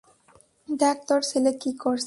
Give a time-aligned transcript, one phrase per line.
[0.69, 1.99] দেখ তোর ছেলে কী করেছে!